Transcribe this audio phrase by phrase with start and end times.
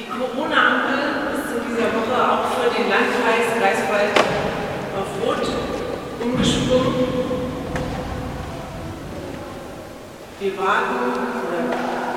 [0.00, 4.16] Die Corona-Ampel ist in dieser Woche auch für den Landkreis Greifswald
[4.96, 5.44] auf Rot
[6.24, 7.04] umgesprungen.
[10.40, 11.04] Wir warten,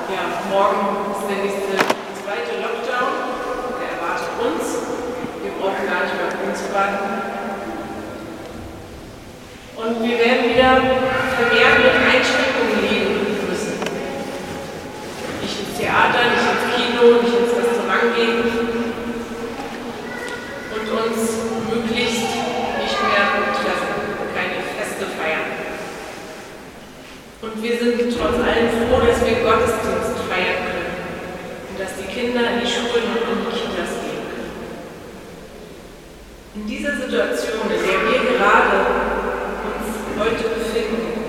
[0.08, 1.76] ja, morgen ist der nächste
[2.24, 3.12] zweite Lockdown,
[3.76, 4.64] der erwartet uns.
[5.44, 7.04] Wir brauchen gar nicht mehr auf uns warten.
[9.76, 10.72] Und wir werden wieder
[11.36, 13.76] vermehrt mit Einschränkungen leben müssen.
[15.42, 17.33] Nicht ins Theater, nicht ins Kino, nicht
[18.04, 18.44] ins Restaurant gehen
[20.74, 21.20] und uns
[21.72, 22.28] möglichst
[22.80, 23.24] nicht mehr
[23.54, 23.94] treffen,
[24.34, 25.48] keine Feste feiern.
[27.40, 30.94] Und wir sind trotz allem froh, dass wir Gottesdienst feiern können
[31.70, 34.52] und dass die Kinder in die Schulen und in die Kitas gehen können.
[36.56, 38.78] In dieser Situation, in der wir gerade
[39.64, 41.24] uns heute befinden,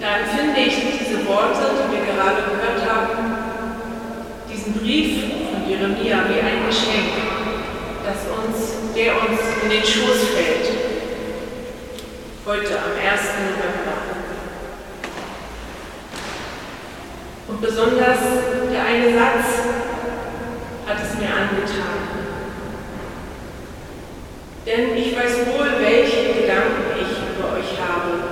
[0.00, 3.34] da empfinde ich diese Worte, die wir gerade gehört haben,
[4.50, 5.41] diesen Brief
[5.82, 7.10] Jeremia wie ein Geschenk,
[8.04, 10.70] das uns, der uns in den Schoß fällt.
[12.46, 13.20] Heute am 1.
[13.50, 13.98] November.
[17.48, 18.20] Und besonders
[18.72, 19.44] der eine Satz
[20.86, 21.98] hat es mir angetan.
[24.64, 28.22] Denn ich weiß wohl, welche Gedanken ich über euch habe.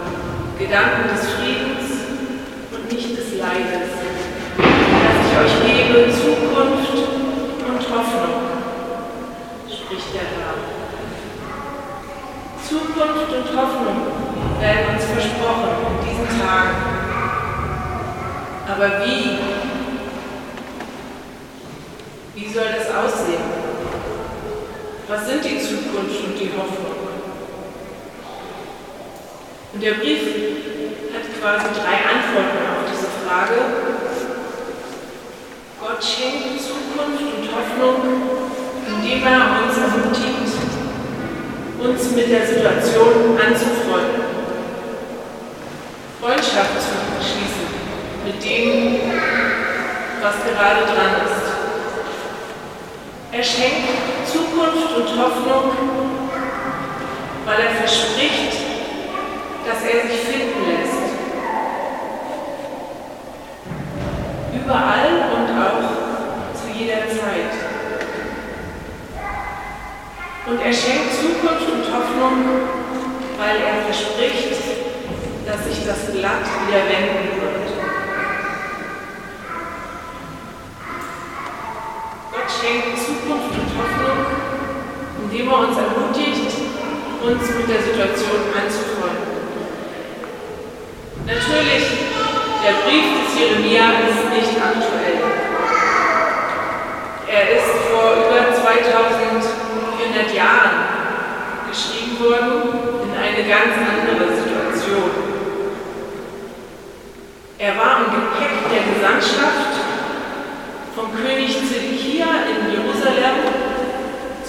[0.56, 1.91] Gedanken des Friedens
[2.70, 3.91] und nicht des Leides.
[4.56, 7.11] Dass ich euch gebe Zukunft
[7.70, 8.42] und Hoffnung,
[9.68, 10.55] spricht der Herr.
[12.67, 13.98] Zukunft und Hoffnung
[14.61, 16.77] werden uns versprochen in diesen Tagen.
[18.81, 19.36] Aber wie?
[22.34, 23.45] Wie soll das aussehen?
[25.06, 26.97] Was sind die Zukunft und die Hoffnung?
[29.75, 30.23] Und der Brief
[31.12, 33.61] hat quasi drei Antworten auf diese Frage.
[35.78, 38.01] Gott schenkt Zukunft und Hoffnung,
[38.86, 40.56] indem er uns ermutigt,
[41.83, 44.23] uns mit der Situation anzufreunden,
[46.19, 47.09] Freundschaft zu
[48.33, 49.01] mit dem,
[50.23, 51.46] was gerade dran ist.
[53.33, 53.89] Er schenkt
[54.27, 55.73] Zukunft und Hoffnung,
[57.45, 58.52] weil er verspricht,
[59.67, 61.11] dass er sich finden lässt.
[64.55, 67.52] Überall und auch zu jeder Zeit.
[70.46, 72.45] Und er schenkt Zukunft und Hoffnung,
[73.39, 74.61] weil er verspricht,
[75.46, 77.59] dass sich das Blatt wieder wenden wird.
[85.50, 86.52] Indem er uns ermutigt,
[87.22, 89.30] uns mit der Situation anzufreunden.
[91.27, 91.86] Natürlich,
[92.62, 95.18] der Brief des Jeremia ist nicht aktuell.
[97.27, 100.77] Er ist vor über 2400 Jahren
[101.70, 102.52] geschrieben worden
[103.05, 105.10] in eine ganz andere Situation.
[107.58, 109.74] Er war im Gepäck der Gesandtschaft
[110.94, 113.70] vom König Zedekia in Jerusalem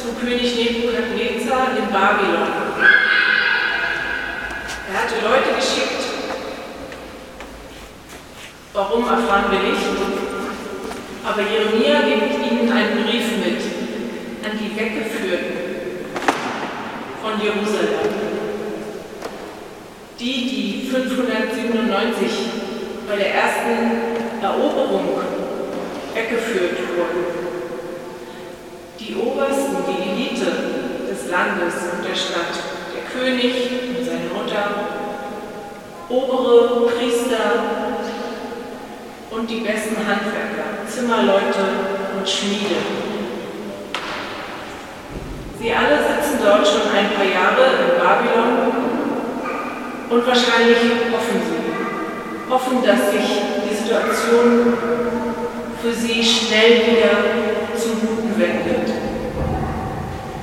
[0.01, 2.49] zu König Nebukadnezar in Babylon.
[4.89, 6.01] Er hatte Leute geschickt,
[8.73, 9.85] warum erfahren wir nicht,
[11.23, 13.61] aber Jeremia gibt ihnen einen Brief mit
[14.43, 15.53] an die Weggeführten
[17.21, 18.09] von Jerusalem.
[20.19, 22.31] Die, die 597
[23.07, 25.21] bei der ersten Eroberung
[26.15, 27.51] weggeführt wurden.
[29.01, 29.70] Die Obersten,
[30.41, 32.55] Elite des Landes und der Stadt,
[32.95, 33.53] der König
[33.97, 34.71] und seine Mutter,
[36.09, 37.63] obere Priester
[39.29, 41.63] und die besten Handwerker, Zimmerleute
[42.17, 42.75] und Schmiede.
[45.59, 48.71] Sie alle sitzen dort schon ein paar Jahre in Babylon
[50.09, 50.77] und wahrscheinlich
[51.11, 54.73] hoffen sie, hoffen, dass sich die Situation
[55.81, 58.80] für sie schnell wieder zum Guten wendet,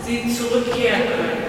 [0.09, 1.49] sie zurückkehren können.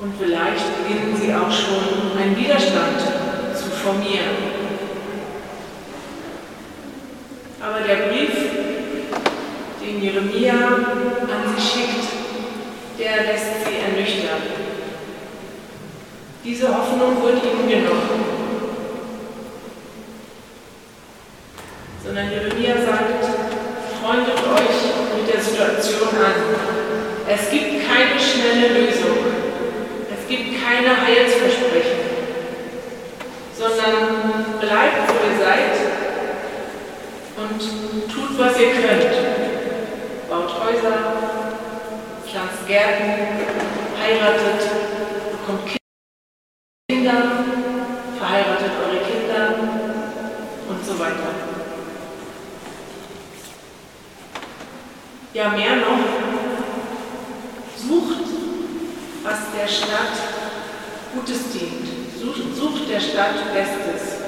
[0.00, 2.98] Und vielleicht beginnen sie auch schon einen Widerstand
[3.54, 4.58] zu formieren.
[7.60, 8.30] Aber der Brief,
[9.82, 12.08] den Jeremia an sie schickt,
[12.98, 14.42] der lässt sie ernüchtern.
[16.42, 18.24] Diese Hoffnung wird ihnen genommen.
[22.02, 23.48] Sondern Jeremia sagt,
[24.08, 27.08] freundet euch mit der Situation an.
[27.30, 29.18] Es gibt keine schnelle Lösung.
[30.10, 32.00] Es gibt keine Heilsversprechen,
[33.54, 35.76] sondern bleibt, wo ihr seid
[37.36, 37.60] und
[38.10, 39.14] tut, was ihr könnt.
[40.28, 40.98] Baut Häuser,
[42.26, 43.12] pflanzt Gärten,
[44.00, 44.68] heiratet,
[45.32, 45.76] bekommt
[46.90, 47.22] Kinder,
[48.18, 49.54] verheiratet eure Kinder
[50.68, 51.34] und so weiter.
[55.34, 55.98] Ja, mehr noch,
[57.76, 58.24] sucht,
[59.22, 60.14] was der Stadt
[61.14, 61.88] Gutes dient.
[62.20, 64.18] Sucht, der Stadt Bestes,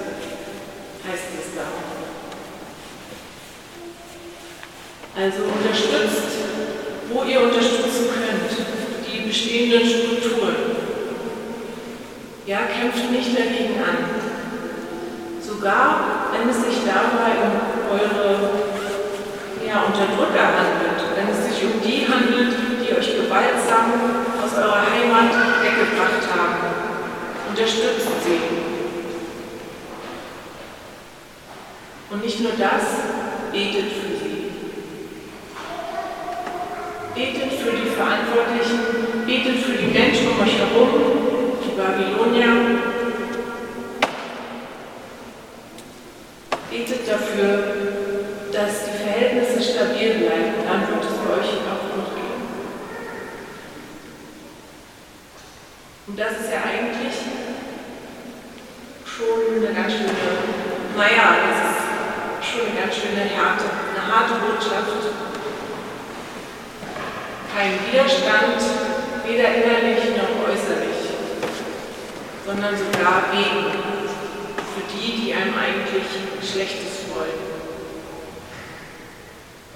[1.06, 1.67] heißt es da.
[5.21, 6.38] Also unterstützt,
[7.12, 8.50] wo ihr unterstützen könnt,
[9.06, 10.56] die bestehenden Strukturen.
[12.47, 13.99] Ja, kämpft nicht dagegen an.
[15.41, 17.53] Sogar wenn es sich dabei um
[17.93, 18.50] eure
[19.67, 25.31] ja, Unterdrücker handelt, wenn es sich um die handelt, die euch gewaltsam aus eurer Heimat
[25.62, 26.55] weggebracht haben.
[27.50, 28.41] Unterstützt sie.
[32.11, 32.85] Und nicht nur das,
[33.52, 34.50] betet für sie.
[37.14, 40.88] Betet für die Verantwortlichen, betet für die Menschen um euch herum,
[41.64, 42.81] die Babylonier.
[46.70, 47.75] Betet dafür,
[48.53, 50.55] dass die Verhältnisse stabil bleiben.
[50.67, 52.20] Dann wird es bei euch auch gut gehen.
[56.11, 57.14] Und das ist ja eigentlich
[59.06, 60.11] schon eine ganz schöne,
[61.20, 64.88] naja, es ist schon eine ganz schöne Härte, eine harte Botschaft.
[67.55, 68.61] Kein Widerstand,
[69.26, 71.12] weder innerlich noch äußerlich,
[72.46, 73.70] sondern sogar Wegen
[74.72, 76.08] für die, die einem eigentlich
[76.40, 77.50] Schlechtes wollen.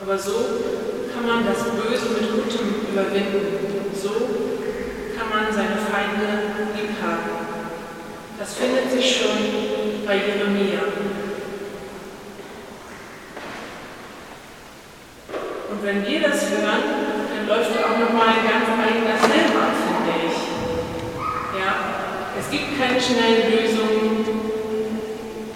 [0.01, 0.33] Aber so
[1.13, 3.91] kann man das Böse mit Gutem überwinden.
[3.95, 4.11] So
[5.17, 7.45] kann man seine Feinde lieb haben.
[8.39, 10.81] Das findet sich schon bei Jeremia.
[15.75, 16.87] Und wenn wir das hören,
[17.35, 20.39] dann läuft auch nochmal ein ganz eigener Film finde ich.
[21.59, 21.75] Ja,
[22.39, 24.25] es gibt keine schnellen Lösungen.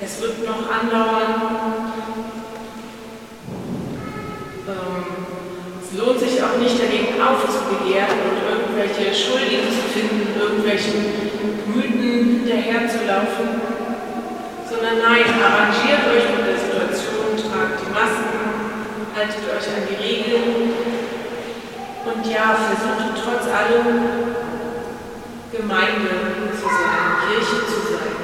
[0.02, 1.78] Es wird noch andauern.
[5.80, 10.98] Es lohnt sich auch nicht dagegen aufzubegehren und irgendwelche Schuldigen zu finden, irgendwelchen
[11.72, 13.48] Mythen hinterherzulaufen,
[14.68, 18.38] sondern nein, arrangiert euch mit der Situation, tragt die Masken,
[19.16, 20.72] haltet euch an die Regeln
[22.06, 23.98] und ja, versucht trotz allem
[25.52, 26.08] Gemeinde
[26.56, 28.16] zu sein, Kirche zu sein.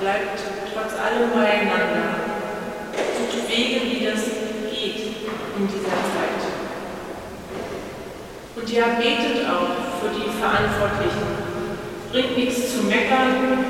[0.00, 0.40] Bleibt
[0.74, 2.08] trotz allem beieinander.
[2.96, 4.22] Sucht Wege, wie das
[5.56, 6.42] in dieser Zeit.
[8.56, 11.28] Und ja, betet auch für die Verantwortlichen.
[12.10, 13.64] Bringt nichts zu meckern.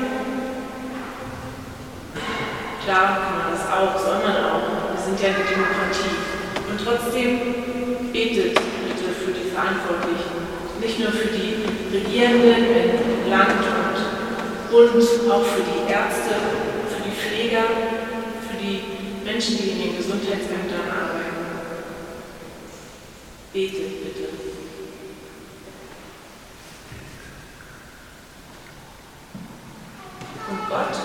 [2.83, 4.58] Klar kann man das auch, soll man auch.
[5.21, 6.15] Eine Demokratie.
[6.69, 7.39] Und trotzdem
[8.13, 10.47] betet bitte für die Verantwortlichen.
[10.79, 11.55] Nicht nur für die
[11.93, 12.63] Regierenden
[13.25, 16.35] im Land und Bund, auch für die Ärzte,
[16.87, 17.63] für die Pfleger,
[18.49, 18.81] für die
[19.25, 21.35] Menschen, die in den Gesundheitsämtern arbeiten.
[23.51, 24.29] Betet bitte.
[30.49, 30.95] Und Gott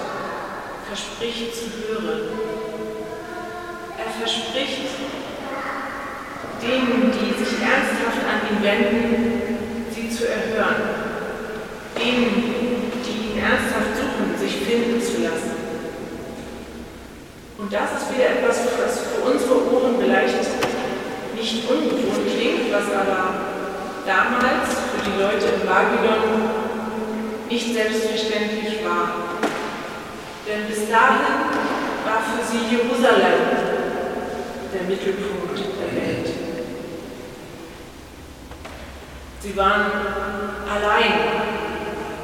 [0.87, 2.73] verspricht zu hören.
[4.24, 4.88] Er verspricht
[6.62, 10.81] denen, die sich ernsthaft an ihn wenden, sie zu erhören.
[11.94, 15.52] Denen, die ihn ernsthaft suchen, sich finden zu lassen.
[17.58, 20.40] Und das ist wieder etwas, was für unsere Ohren vielleicht
[21.36, 23.34] nicht ungewohnt klingt, was aber
[24.06, 26.48] damals für die Leute in Babylon
[27.50, 29.36] nicht selbstverständlich war.
[30.48, 31.44] Denn bis dahin
[32.06, 33.44] war für sie Jerusalem
[34.74, 36.28] der Mittelpunkt der Welt.
[39.40, 39.86] Sie waren
[40.66, 41.14] allein.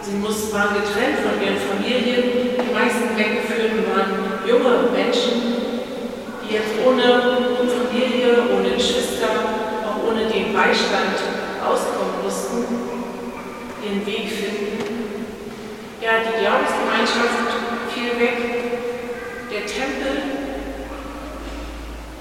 [0.02, 2.58] Sie mussten, waren getrennt von ihren Familien.
[2.58, 5.54] Die meisten Weggeführten waren junge Menschen,
[6.42, 9.28] die jetzt ohne Familie, ohne Geschwister,
[9.86, 11.22] auch ohne den Beistand
[11.62, 12.64] auskommen mussten,
[13.84, 15.26] ihren Weg finden.
[16.02, 17.46] Ja, die Glaubensgemeinschaft
[17.94, 18.38] fiel weg.
[19.52, 20.39] Der Tempel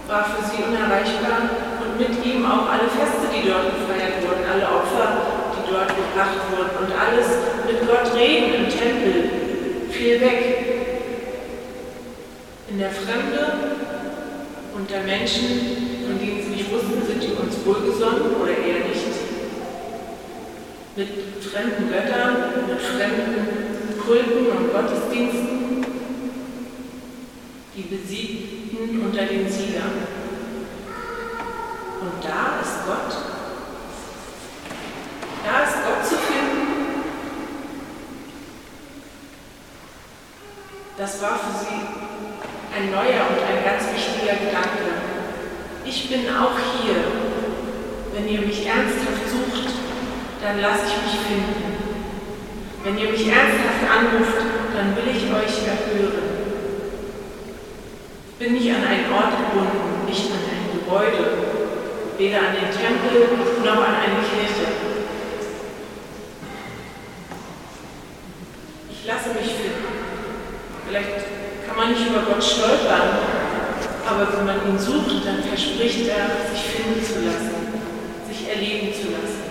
[0.10, 1.54] war für sie unerreichbar
[1.86, 5.22] und mit ihm auch alle Feste, die dort gefeiert wurden, alle Opfer,
[5.54, 7.28] die dort gebracht wurden und alles
[7.70, 9.30] mit Gott reden im Tempel
[9.92, 10.42] fiel weg.
[12.70, 13.54] In der Fremde
[14.76, 19.14] unter Menschen, von denen sie nicht wussten, sind die uns wohlgesonnen oder eher nicht.
[20.96, 21.10] Mit
[21.44, 25.86] fremden Göttern, mit fremden Kulten und Gottesdiensten,
[27.76, 30.08] die besiegt, mitten unter den Siegern.
[32.02, 33.18] Und da ist Gott.
[35.46, 36.70] Da ist Gott zu finden.
[40.98, 41.80] Das war für sie
[42.76, 45.00] ein neuer und ein ganz wichtiger Gedanke.
[45.86, 46.96] Ich bin auch hier.
[48.14, 49.74] Wenn ihr mich ernsthaft sucht,
[50.42, 51.80] dann lasse ich mich finden.
[52.84, 54.38] Wenn ihr mich ernsthaft anruft,
[54.76, 56.29] dann will ich euch erhören.
[58.40, 61.28] Bin nicht an einen Ort gebunden, nicht an ein Gebäude,
[62.18, 64.66] weder an den Tempel noch an eine Kirche.
[68.90, 69.84] Ich lasse mich finden.
[70.88, 71.10] Vielleicht
[71.68, 73.20] kann man nicht über Gott stolpern,
[74.08, 77.52] aber wenn man ihn sucht, dann verspricht er, sich finden zu lassen,
[78.30, 79.44] sich erleben zu lassen.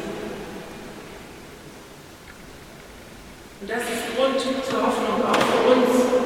[3.60, 6.18] Und das ist Grund zur Hoffnung auch für uns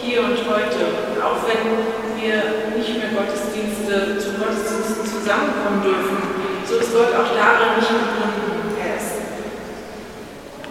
[0.00, 1.08] hier und heute.
[1.22, 6.16] Auch wenn wir nicht mehr Gottesdienste zu Gottesdiensten zusammenkommen dürfen,
[6.68, 8.76] so ist Gott auch darin nicht gebunden.
[8.76, 9.16] Er ist,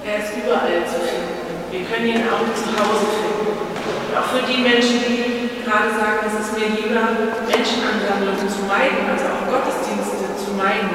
[0.05, 1.34] er ist überall zu finden.
[1.74, 3.57] Wir können ihn auch zu Hause finden.
[3.57, 9.01] Und auch für die Menschen, die gerade sagen, es ist mir lieber, Menschenansammlungen zu meiden,
[9.10, 10.93] also auch Gottesdienste zu meiden.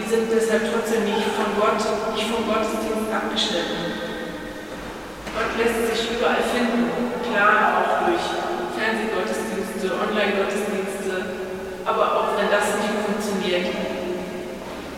[0.00, 1.78] Die sind deshalb trotzdem nicht von Gott,
[2.16, 4.00] nicht vom Gottesdienst abgeschnitten.
[5.36, 6.90] Gott lässt sich überall finden,
[7.22, 8.39] klar auch durch
[8.80, 11.12] Fernsehgottesdienste, Online-Gottesdienste,
[11.84, 13.68] aber auch wenn das nicht funktioniert,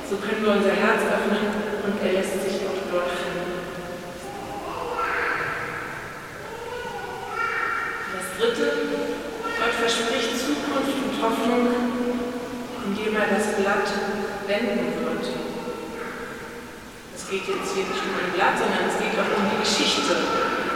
[0.09, 1.51] so können wir unser Herz öffnen
[1.83, 3.59] und er lässt sich auch dort finden.
[8.15, 8.67] Das dritte,
[9.59, 11.67] Gott verspricht Zukunft und Hoffnung,
[12.87, 13.91] indem er das Blatt
[14.47, 15.13] wenden wird
[17.33, 20.13] geht jetzt hier nicht um ein Blatt, sondern es geht auch um die Geschichte.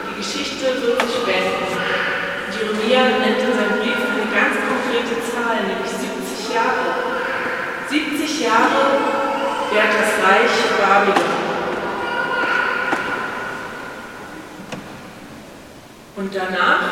[0.09, 2.16] Die Geschichte wird sich wenden.
[2.59, 7.05] Jeremia nennt in seinem Brief eine ganz konkrete Zahl, nämlich 70 Jahre.
[7.89, 8.81] 70 Jahre
[9.71, 11.37] währt das Reich Babylon.
[16.17, 16.83] Und danach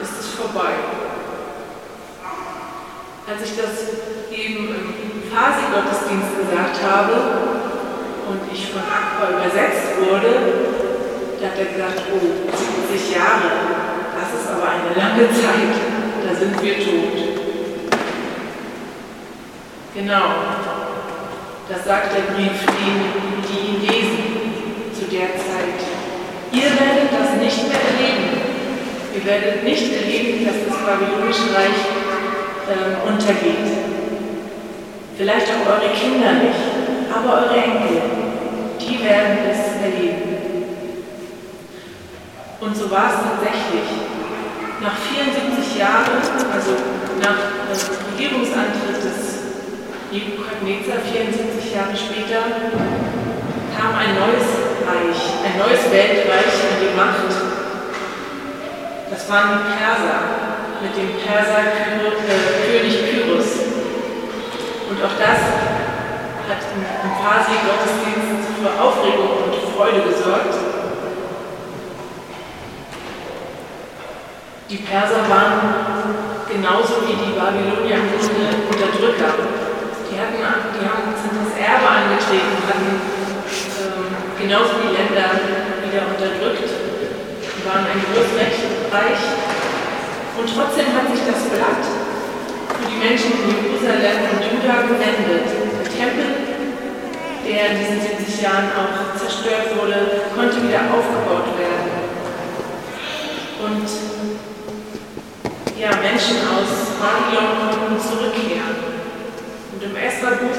[0.00, 0.74] ist es vorbei.
[3.26, 7.64] Als ich das eben im Phasi-Gottesdienst gesagt habe,
[8.28, 10.32] und ich von Aqua übersetzt wurde,
[11.40, 13.83] da hat er gesagt, oh, 70 Jahre,
[14.54, 15.74] aber eine lange Zeit,
[16.26, 17.18] da sind wir tot.
[19.94, 20.26] Genau,
[21.68, 24.24] das sagt der Brief denen, die ihn lesen
[24.94, 25.80] zu der Zeit.
[26.52, 28.42] Ihr werdet das nicht mehr erleben.
[29.14, 31.82] Ihr werdet nicht erleben, dass das babylonische Reich
[32.68, 33.70] äh, untergeht.
[35.16, 36.84] Vielleicht auch eure Kinder nicht
[37.14, 38.02] aber eure Enkel,
[38.80, 40.36] die werden es erleben.
[42.60, 44.03] Und so war es tatsächlich.
[44.84, 46.20] Nach 74 Jahren,
[46.52, 46.76] also
[47.16, 47.40] nach
[47.72, 47.80] dem
[48.12, 49.48] Regierungsantritt des
[50.12, 52.44] Nebukadnezar, 74 Jahre später,
[53.72, 54.44] kam ein neues
[54.84, 57.32] Reich, ein neues Weltreich an die Macht.
[59.08, 60.20] Das waren die Perser
[60.84, 62.04] mit dem Perser äh,
[63.08, 63.64] Pyrrhus.
[64.92, 65.40] Und auch das
[66.44, 66.84] hat im
[67.24, 70.73] Phasi-Gottesdienst für Aufregung und Freude gesorgt.
[74.70, 75.60] Die Perser waren
[76.48, 79.36] genauso wie die Babylonier im Unterdrücker.
[80.08, 84.08] Die, hatten, die haben das Erbe angetreten, hatten ähm,
[84.40, 85.36] genauso die Länder
[85.84, 88.40] wieder unterdrückt, die waren ein großes
[88.88, 89.22] Reich.
[90.40, 95.44] Und trotzdem hat sich das Blatt für die Menschen in Jerusalem und Juda gewendet.
[95.92, 96.56] Tempel,
[97.44, 101.92] der in diesen 70 Jahren auch zerstört wurde, konnte wieder aufgebaut werden.
[103.60, 104.03] Und
[105.84, 108.76] ja, Menschen aus Babylon konnten zurückkehren.
[109.72, 110.56] Und im Esther-Buch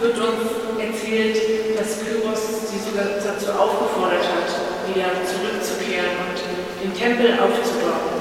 [0.00, 4.52] wird uns erzählt, dass Kyros sie sogar dazu aufgefordert hat,
[4.84, 6.36] wieder zurückzukehren und
[6.82, 8.20] den Tempel aufzubauen.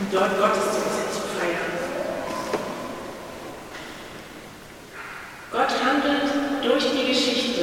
[0.00, 1.68] Und dort Gottesdienste zu feiern.
[5.52, 6.32] Gott handelt
[6.64, 7.62] durch die Geschichte.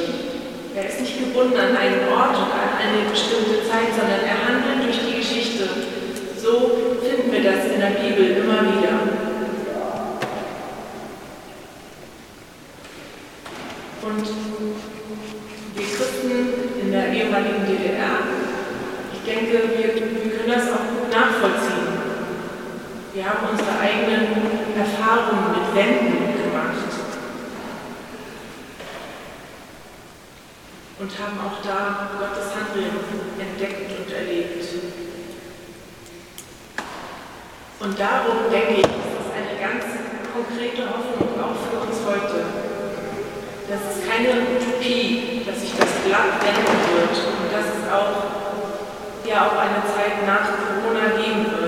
[0.76, 4.84] Er ist nicht gebunden an einen Ort und an eine bestimmte Zeit, sondern er handelt
[4.84, 5.68] durch die Geschichte.
[6.36, 8.92] So finden wir das in der Bibel immer wieder.
[14.02, 14.26] Und
[15.74, 18.18] wir Christen in der ehemaligen DDR,
[19.12, 21.88] ich denke, wir, wir können das auch gut nachvollziehen.
[23.14, 26.26] Wir unsere eigenen Erfahrungen mit Wänden
[31.06, 32.90] und haben auch da Gottes Handeln
[33.38, 34.64] entdeckt und erlebt.
[37.78, 39.84] Und darum denke ich, ist es eine ganz
[40.32, 42.42] konkrete Hoffnung auch für uns heute.
[43.68, 49.46] Das ist keine Utopie, dass sich das Blatt wenden wird und dass es auch ja
[49.46, 51.65] auch eine Zeit nach Corona geben wird.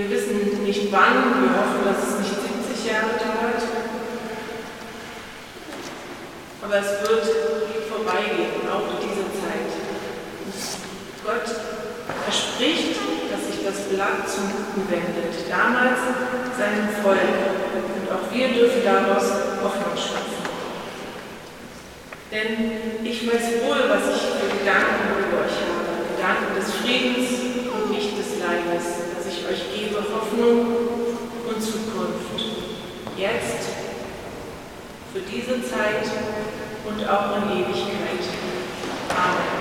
[0.00, 2.32] Wir wissen nicht wann, wir hoffen, dass es nicht
[2.72, 3.60] 70 Jahre dauert,
[6.64, 7.28] aber es wird
[7.84, 9.68] vorbeigehen, auch diese Zeit.
[11.22, 11.44] Gott
[12.24, 12.96] verspricht,
[13.28, 16.00] dass sich das Blatt zum Guten wendet, damals
[16.56, 17.20] seinem Volk.
[17.20, 19.28] Und auch wir dürfen daraus
[19.60, 20.48] Hoffnung schöpfen.
[22.32, 26.08] Denn ich weiß wohl, was ich für Gedanken über euch habe.
[26.16, 27.49] Gedanken des Friedens
[27.90, 30.76] nicht des Leibes, dass ich euch gebe Hoffnung
[31.48, 32.38] und Zukunft.
[33.16, 33.68] Jetzt,
[35.12, 36.06] für diese Zeit
[36.86, 38.24] und auch in Ewigkeit.
[39.10, 39.59] Amen.